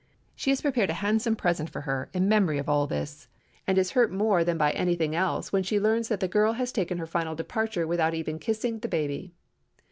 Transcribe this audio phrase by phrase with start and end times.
[0.35, 3.27] She has prepared a handsome present for her in memory of all this,
[3.67, 6.71] and is hurt more than by anything else when she learns that the girl has
[6.71, 9.31] taken her final departure without even kissing the baby.